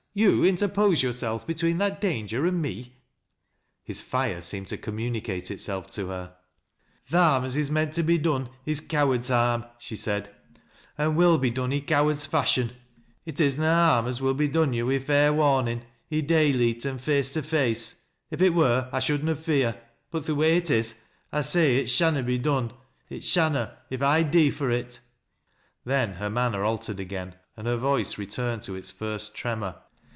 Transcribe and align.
"You 0.21 0.43
interpose 0.43 1.01
yourselJ 1.01 1.45
between 1.47 1.77
that 1.77 2.01
danger 2.01 2.45
and 2.45 2.61
me!" 2.61 2.97
His 3.85 4.01
fire 4.01 4.41
seemed 4.41 4.67
to 4.67 4.77
communicate 4.77 5.49
itself 5.49 5.89
to 5.91 6.09
her." 6.09 6.35
Th' 7.09 7.13
harm 7.15 7.45
as 7.45 7.55
is 7.55 7.71
meant 7.71 7.93
to 7.93 8.03
be 8.03 8.17
done, 8.17 8.49
is 8.65 8.81
coward's 8.81 9.29
harm,' 9.29 9.63
she 9.77 9.95
said," 9.95 10.29
an' 10.97 11.15
will 11.15 11.37
be 11.37 11.49
done 11.49 11.71
i' 11.71 11.79
coward's 11.79 12.25
fashion— 12.25 12.73
it 13.25 13.39
is 13.39 13.57
na 13.57 13.71
a 13.71 13.85
harm 13.91 14.07
as 14.07 14.19
will 14.21 14.33
be 14.33 14.49
done 14.49 14.73
yo' 14.73 14.85
wi' 14.85 14.99
fair 14.99 15.31
warnin', 15.31 15.83
i' 16.11 16.19
dayleet, 16.21 16.85
an' 16.85 16.97
face 16.97 17.31
to 17.31 17.41
face. 17.41 18.03
If 18.31 18.41
it 18.41 18.53
wur, 18.53 18.89
I 18.91 18.99
should 18.99 19.23
na 19.23 19.33
fear— 19.35 19.81
but 20.11 20.25
th' 20.25 20.35
way 20.35 20.59
i1 20.59 20.71
is, 20.71 20.95
I 21.31 21.39
say 21.39 21.77
it 21.77 21.89
shanna 21.89 22.21
be 22.21 22.37
done— 22.37 22.73
it 23.09 23.23
shanna, 23.23 23.77
if 23.89 24.01
I 24.01 24.23
dee 24.23 24.49
fur 24.51 24.71
it!" 24.71 24.99
Then 25.85 26.15
her 26.15 26.29
manner 26.29 26.65
altered 26.65 26.99
again, 26.99 27.35
and 27.55 27.65
her 27.65 27.77
voice 27.77 28.17
returned 28.17 28.63
to 28.63 28.75
its 28.75 28.91
first 28.91 29.35
tremor. 29.35 29.77